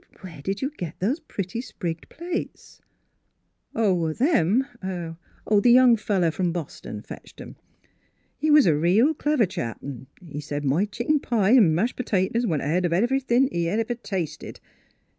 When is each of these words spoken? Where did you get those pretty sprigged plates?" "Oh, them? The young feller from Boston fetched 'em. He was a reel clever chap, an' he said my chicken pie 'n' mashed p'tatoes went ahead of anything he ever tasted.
Where 0.21 0.41
did 0.41 0.63
you 0.63 0.71
get 0.75 0.99
those 0.99 1.19
pretty 1.19 1.61
sprigged 1.61 2.09
plates?" 2.09 2.81
"Oh, 3.75 4.13
them? 4.13 4.65
The 4.81 5.71
young 5.71 5.95
feller 5.95 6.31
from 6.31 6.51
Boston 6.51 7.03
fetched 7.03 7.39
'em. 7.39 7.55
He 8.35 8.49
was 8.49 8.65
a 8.65 8.75
reel 8.75 9.13
clever 9.13 9.45
chap, 9.45 9.77
an' 9.83 10.07
he 10.19 10.39
said 10.41 10.65
my 10.65 10.85
chicken 10.85 11.19
pie 11.19 11.55
'n' 11.55 11.75
mashed 11.75 11.97
p'tatoes 11.97 12.47
went 12.47 12.63
ahead 12.63 12.83
of 12.85 12.93
anything 12.93 13.47
he 13.51 13.69
ever 13.69 13.93
tasted. 13.93 14.59